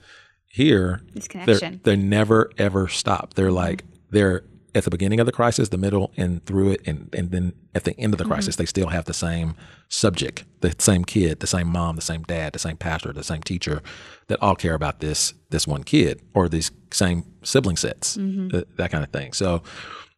[0.48, 1.82] Here, This they're connection.
[1.84, 3.34] they're never ever stop.
[3.34, 7.14] They're like they're at the beginning of the crisis, the middle, and through it, and
[7.14, 8.34] and then at the end of the mm-hmm.
[8.34, 9.56] crisis, they still have the same
[9.90, 13.42] subject, the same kid, the same mom, the same dad, the same pastor, the same
[13.42, 13.82] teacher,
[14.28, 18.16] that all care about this this one kid or these same sibling sets,
[18.50, 19.34] th- that kind of thing.
[19.34, 19.62] So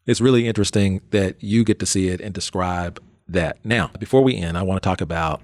[0.05, 3.63] it's really interesting that you get to see it and describe that.
[3.63, 5.41] Now, before we end, I want to talk about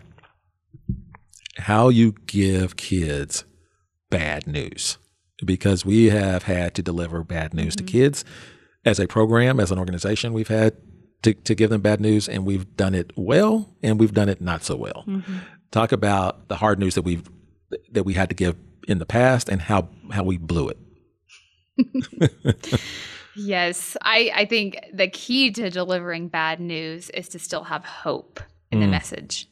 [1.58, 3.46] how you give kids
[4.10, 4.98] bad news
[5.46, 7.92] because we have had to deliver bad news to mm-hmm.
[7.92, 8.26] kids
[8.86, 10.34] as a program, as an organization.
[10.34, 10.78] We've had
[11.24, 14.42] to, to give them bad news, and we've done it well, and we've done it
[14.42, 15.04] not so well.
[15.08, 15.38] Mm-hmm.
[15.72, 17.28] Talk about the hard news that we've
[17.92, 18.56] that we had to give
[18.88, 20.78] in the past, and how how we blew it.
[23.40, 28.40] Yes, I, I think the key to delivering bad news is to still have hope
[28.72, 28.92] in the mm.
[28.92, 29.48] message.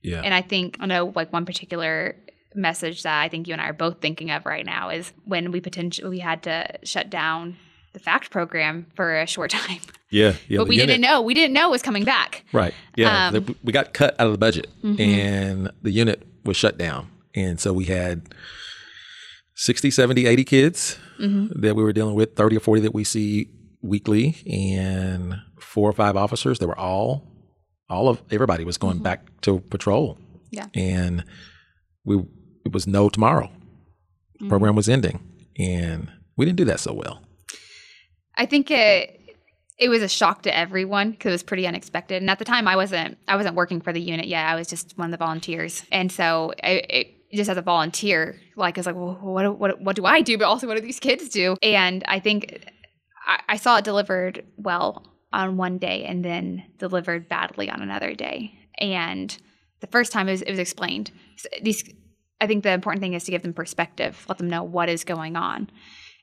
[0.00, 2.16] Yeah, And I think I know like one particular
[2.54, 5.52] message that I think you and I are both thinking of right now is when
[5.52, 7.56] we potentially we had to shut down
[7.92, 10.58] the fact program for a short time, yeah, yeah.
[10.58, 12.44] but we unit- didn't know we didn't know it was coming back.
[12.52, 12.74] Right.
[12.96, 13.28] Yeah.
[13.28, 15.00] Um, The- we got cut out of the budget mm-hmm.
[15.00, 17.08] and the unit was shut down.
[17.34, 18.34] And so we had
[19.54, 21.60] 60, 70, 80 kids mm-hmm.
[21.60, 23.50] that we were dealing with, 30 or 40 that we see
[23.80, 26.58] weekly, and four or five officers.
[26.58, 27.26] They were all,
[27.88, 29.04] all of everybody was going mm-hmm.
[29.04, 30.18] back to patrol.
[30.50, 30.66] Yeah.
[30.74, 31.24] And
[32.04, 32.22] we,
[32.64, 33.50] it was no tomorrow.
[34.48, 35.20] Program was ending.
[35.56, 37.22] And we didn't do that so well.
[38.36, 39.18] I think it
[39.78, 42.22] it was a shock to everyone because it was pretty unexpected.
[42.22, 44.46] And at the time, I wasn't I wasn't working for the unit yet.
[44.46, 48.38] I was just one of the volunteers, and so I, it, just as a volunteer,
[48.56, 50.38] like I was like, well, what what what do I do?
[50.38, 51.56] But also, what do these kids do?
[51.62, 52.64] And I think
[53.26, 58.14] I, I saw it delivered well on one day, and then delivered badly on another
[58.14, 58.54] day.
[58.78, 59.36] And
[59.80, 61.10] the first time it was, it was explained.
[61.36, 61.84] So these,
[62.40, 65.04] I think the important thing is to give them perspective, let them know what is
[65.04, 65.70] going on.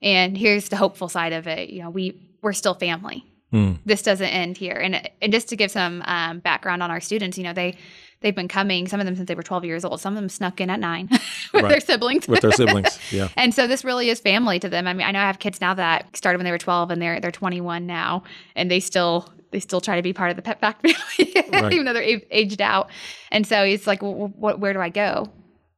[0.02, 1.70] And here's the hopeful side of it.
[1.70, 3.26] You know, we we're still family.
[3.54, 3.80] Mm.
[3.86, 4.76] This doesn't end here.
[4.76, 7.76] And and just to give some um, background on our students, you know, they
[8.22, 8.88] they've been coming.
[8.88, 10.00] Some of them since they were 12 years old.
[10.00, 11.08] Some of them snuck in at nine
[11.54, 11.70] with Right.
[11.70, 12.28] their siblings.
[12.28, 13.00] With their siblings.
[13.12, 13.30] Yeah.
[13.36, 14.88] And so this really is family to them.
[14.88, 17.02] I mean, I know I have kids now that started when they were 12 and
[17.02, 18.24] they're they're 21 now,
[18.56, 21.74] and they still they still try to be part of the pet back family, Right.
[21.74, 22.90] even though they're a- aged out.
[23.32, 25.28] And so it's like, well, what, where do I go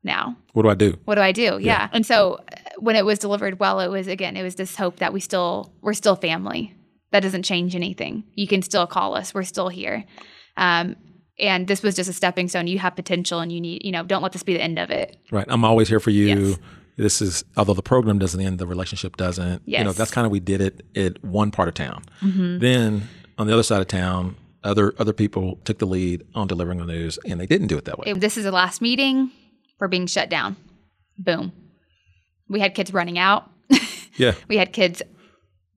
[0.04, 0.36] now?
[0.52, 0.98] What do I do?
[1.06, 1.58] What do I do?
[1.62, 1.88] Yeah.
[1.94, 2.42] And so
[2.78, 5.74] when it was delivered well, it was again, it was this hope that we still
[5.82, 6.76] we're still family.
[7.12, 8.24] That doesn't change anything.
[8.36, 9.34] You can still call us.
[9.34, 10.06] We're still here.
[10.58, 10.96] Um,
[11.40, 12.68] and this was just a stepping stone.
[12.68, 14.90] You have potential, and you need you know don't let this be the end of
[14.92, 15.18] it.
[15.32, 15.46] Right.
[15.50, 16.28] I'm always here for you.
[16.28, 16.60] Yes.
[16.98, 19.64] This is although the program doesn't end, the relationship doesn't.
[19.66, 19.80] Yes.
[19.80, 22.04] You know, that's kind of we did it at one part of town.
[22.22, 23.08] Then
[23.38, 26.86] on the other side of town, other other people took the lead on delivering the
[26.86, 28.06] news, and they didn't do it that way.
[28.08, 29.32] It- this is the last meeting.
[29.80, 30.58] We're being shut down.
[31.18, 31.54] Boom.
[32.52, 33.50] We had kids running out.
[34.16, 35.02] yeah, We had kids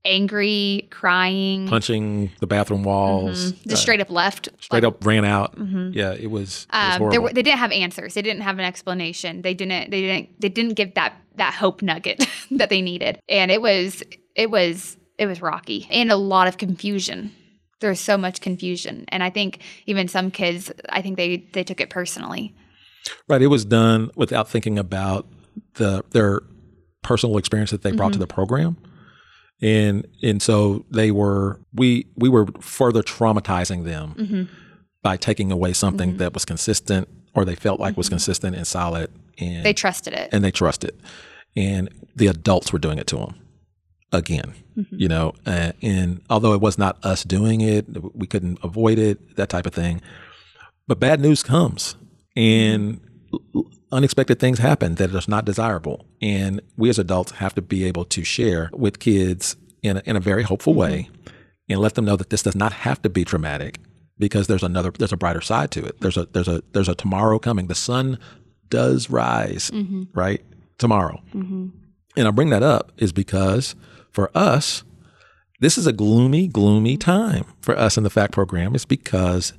[0.05, 3.69] angry, crying, punching the bathroom walls, mm-hmm.
[3.69, 4.49] just uh, straight up left.
[4.61, 5.57] straight up ran out.
[5.57, 5.91] Mm-hmm.
[5.93, 6.67] Yeah, it was.
[6.73, 8.15] It was Um, were, they didn't have answers.
[8.15, 9.43] They didn't have an explanation.
[9.43, 9.91] They didn't.
[9.91, 10.41] They didn't.
[10.41, 13.19] They didn't give that that hope nugget that they needed.
[13.29, 14.03] And it was.
[14.35, 14.97] It was.
[15.17, 17.33] It was rocky and a lot of confusion.
[17.81, 20.73] There was so much confusion, and I think even some kids.
[20.89, 22.55] I think they they took it personally.
[23.29, 23.43] Right.
[23.43, 25.27] It was done without thinking about
[25.75, 26.41] the their
[27.05, 28.21] personal experience that they brought to mm-hmm.
[28.23, 28.77] the program.
[29.63, 34.43] And and so they were we we were further traumatizing them mm-hmm.
[35.03, 36.19] by taking away something mm-hmm.
[36.19, 40.31] that was consistent or they felt like was consistent and solid and They trusted it.
[40.33, 41.01] and they trusted.
[41.57, 43.35] And the adults were doing it to them
[44.13, 44.55] again,
[44.91, 45.35] you know.
[45.47, 49.67] Uh, and although it was not us doing it, we couldn't avoid it, that type
[49.67, 50.01] of thing.
[50.87, 51.97] But bad news comes,
[52.37, 53.01] and
[53.55, 56.07] l- unexpected things happen that is not desirable.
[56.21, 60.17] And we as adults have to be able to share with kids in a, in
[60.17, 61.33] a very hopeful way, mm-hmm.
[61.71, 63.79] and let them know that this does not have to be traumatic
[64.19, 66.01] because there's another there's a brighter side to it.
[66.01, 67.69] There's a there's a there's a tomorrow coming.
[67.69, 68.19] The sun
[68.69, 70.05] does rise, mm-hmm.
[70.13, 70.43] right?
[70.79, 71.23] Tomorrow.
[71.35, 71.69] Mm-hmm.
[72.17, 73.75] And I bring that up is because
[74.11, 74.83] for us,
[75.61, 78.75] this is a gloomy, gloomy time for us in the FACT program.
[78.75, 79.53] It's because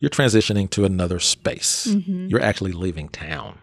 [0.00, 1.86] you're transitioning to another space.
[1.86, 3.58] You're actually leaving town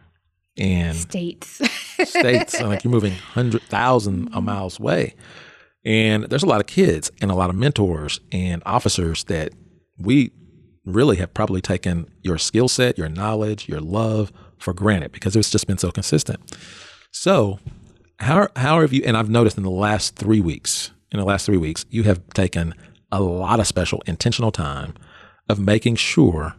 [0.60, 1.62] and States.
[2.04, 2.62] states.
[2.62, 4.46] like you're moving hundred thousand mm-hmm.
[4.46, 5.16] miles away,
[5.86, 9.54] and there's a lot of kids and a lot of mentors and officers that
[9.98, 10.32] we
[10.86, 15.50] really have probably taken your skill set, your knowledge, your love for granted because it's
[15.50, 16.40] just been so consistent.
[17.12, 17.60] So,
[18.20, 19.04] how how have you?
[19.06, 22.22] And I've noticed in the last three weeks, in the last three weeks, you have
[22.34, 22.74] taken
[23.12, 24.94] a lot of special, intentional time
[25.48, 26.56] of making sure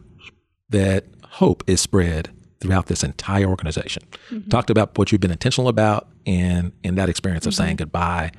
[0.69, 2.29] that hope is spread
[2.61, 4.03] throughout this entire organization.
[4.29, 4.49] Mm-hmm.
[4.49, 7.63] Talked about what you've been intentional about and in that experience of mm-hmm.
[7.63, 8.31] saying goodbye,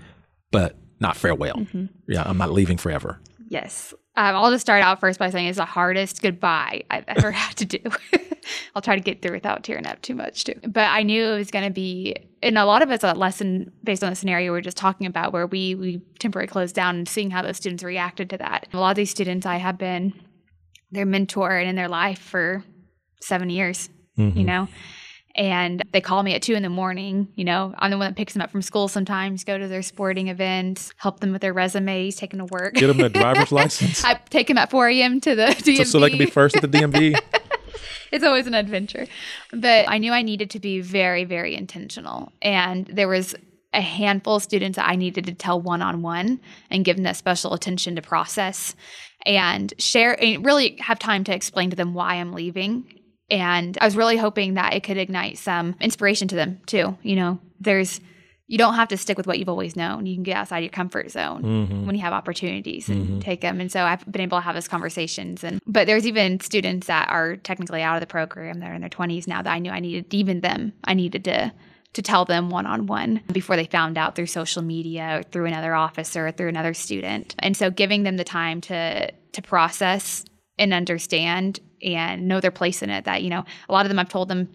[0.51, 1.57] but not farewell.
[1.57, 1.87] Mm-hmm.
[2.09, 3.21] Yeah, I'm not leaving forever.
[3.49, 3.93] Yes.
[4.15, 7.57] Um, I'll just start out first by saying it's the hardest goodbye I've ever had
[7.57, 7.79] to do.
[8.75, 10.55] I'll try to get through without tearing up too much, too.
[10.67, 13.73] But I knew it was going to be, and a lot of it's a lesson
[13.85, 16.97] based on the scenario we are just talking about, where we we temporarily closed down
[16.97, 18.69] and seeing how those students reacted to that.
[18.73, 20.13] A lot of these students, I have been
[20.91, 22.65] their mentor and in their life for
[23.21, 24.44] seven years, you mm-hmm.
[24.44, 24.68] know.
[25.35, 27.29] And they call me at two in the morning.
[27.37, 29.83] You know, I'm the one that picks them up from school sometimes, go to their
[29.83, 32.75] sporting events, help them with their resumes, take them to work.
[32.75, 35.20] Get them a driver's license I take them at 4 a.m.
[35.22, 35.77] to the DMV.
[35.79, 37.18] so, so they can be first at the DMV.
[38.12, 39.07] it's always an adventure.
[39.51, 42.31] But I knew I needed to be very, very intentional.
[42.42, 43.35] And there was
[43.72, 47.05] a handful of students that I needed to tell one on one and give them
[47.05, 48.77] that special attention to process
[49.25, 52.85] and share and really have time to explain to them why I'm leaving.
[53.33, 56.97] And I was really hoping that it could ignite some inspiration to them too.
[57.03, 57.99] You know, there's
[58.47, 60.05] you don't have to stick with what you've always known.
[60.05, 61.87] You can get outside your comfort zone mm-hmm.
[61.87, 63.18] when you have opportunities and mm-hmm.
[63.21, 63.59] take them.
[63.62, 65.42] And so I've been able to have those conversations.
[65.42, 68.61] And but there's even students that are technically out of the program.
[68.61, 70.75] They're in their 20s now that I knew I needed even them.
[70.85, 71.53] I needed to
[71.95, 75.47] to tell them one on one before they found out through social media or through
[75.47, 77.35] another officer or through another student.
[77.38, 80.27] And so giving them the time to to process
[80.59, 83.99] and understand and know their place in it that you know a lot of them
[83.99, 84.49] I've told them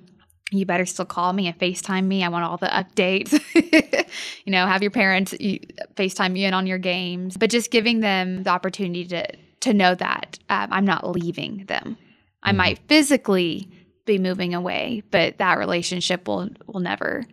[0.51, 2.23] you better still call me and FaceTime me.
[2.23, 3.33] I want all the updates.
[4.45, 8.43] you know, have your parents FaceTime you in on your games, but just giving them
[8.43, 9.27] the opportunity to
[9.59, 11.97] to know that um, I'm not leaving them.
[12.43, 13.69] I might physically
[14.05, 17.25] be moving away, but that relationship will will never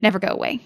[0.00, 0.60] never go away.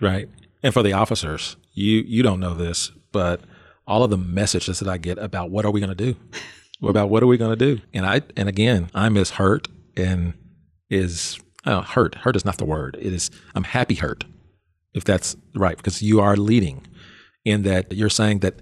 [0.00, 0.28] Right.
[0.62, 3.42] And for the officers, you you don't know this, but
[3.86, 6.16] all of the messages that I get about what are we going to do?
[6.90, 7.80] About what are we going to do?
[7.92, 10.34] And I and again, I'm as hurt and
[10.90, 12.16] is uh, hurt.
[12.16, 12.96] Hurt is not the word.
[13.00, 14.24] It is I'm happy hurt,
[14.94, 16.86] if that's right, because you are leading
[17.44, 18.56] in that you're saying that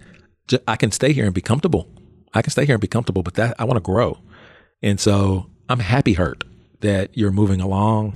[0.66, 1.88] I can stay here and be comfortable.
[2.35, 4.18] I can stay here and be comfortable, but that I want to grow.
[4.83, 6.44] And so I'm happy hurt
[6.80, 8.14] that you're moving along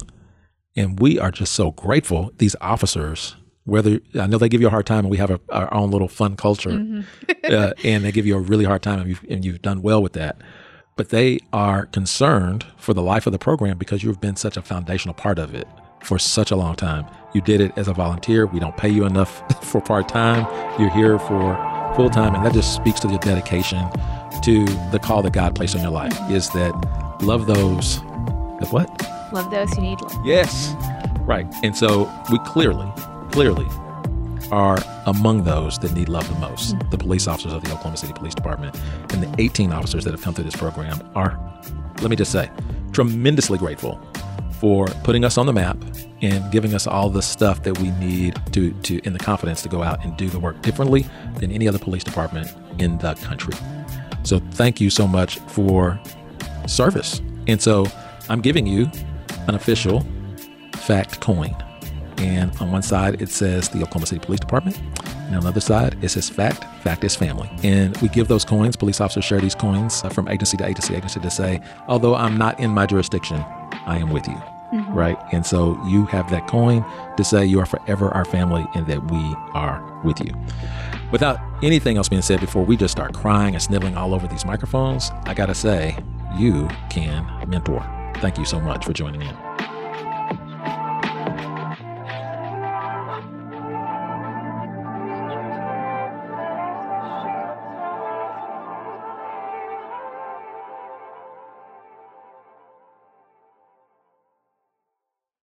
[0.77, 4.71] and we are just so grateful, these officers, whether I know they give you a
[4.71, 6.71] hard time and we have a, our own little fun culture
[7.45, 10.03] uh, and they give you a really hard time and you've, and you've done well
[10.03, 10.37] with that.
[10.97, 14.63] But they are concerned for the life of the program because you've been such a
[14.63, 15.67] foundational part of it
[16.05, 17.07] for such a long time.
[17.33, 18.47] You did it as a volunteer.
[18.47, 20.47] We don't pay you enough for part time.
[20.79, 21.57] You're here for
[21.97, 22.35] full time.
[22.35, 23.89] And that just speaks to your dedication
[24.43, 26.73] to the call that God placed on your life is that
[27.23, 28.01] love those
[28.61, 29.33] that what?
[29.33, 30.27] Love those who need love.
[30.27, 30.75] Yes.
[31.21, 31.47] Right.
[31.63, 32.87] And so we clearly,
[33.35, 33.67] clearly
[34.53, 36.71] are among those that need love the most.
[36.71, 36.91] Hmm.
[36.91, 38.79] The police officers of the Oklahoma City Police Department
[39.13, 41.37] and the 18 officers that have come through this program are,
[42.01, 42.49] let me just say,
[42.93, 44.01] tremendously grateful
[44.61, 45.77] for putting us on the map
[46.23, 49.69] and giving us all the stuff that we need to, to in the confidence to
[49.69, 51.05] go out and do the work differently
[51.41, 53.55] than any other police department in the country.
[54.23, 56.01] So thank you so much for
[56.69, 57.21] service.
[57.49, 57.85] And so
[58.29, 58.89] I'm giving you
[59.49, 60.07] an official
[60.75, 61.64] fact coin.
[62.19, 64.81] And on one side, it says the Oklahoma City Police Department.
[65.07, 66.65] And on the other side, it says fact.
[66.83, 67.51] Fact is family.
[67.63, 68.77] And we give those coins.
[68.77, 72.37] Police officers share these coins uh, from agency to agency, agency to say, although I'm
[72.37, 73.45] not in my jurisdiction,
[73.87, 74.41] I am with you.
[74.75, 74.93] mm-hmm.
[74.93, 75.19] right?
[75.33, 76.85] And so you have that coin
[77.17, 80.35] to say you are forever our family and that we are with you.
[81.13, 84.45] Without anything else being said before we just start crying and sniveling all over these
[84.45, 85.97] microphones, I got to say,
[86.37, 87.87] you can mentor.
[88.17, 89.54] Thank you so much for joining in.